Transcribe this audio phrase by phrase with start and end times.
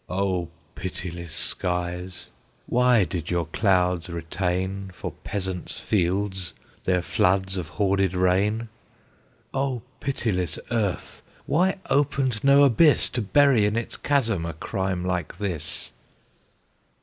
[0.09, 2.29] O pitiless skies!
[2.65, 6.53] why did your clouds retain For peasants' fields
[6.85, 8.69] their floods of hoarded rain?
[9.53, 11.21] O pitiless earth!
[11.45, 15.91] why opened no abyss To bury in its chasm a crime like this?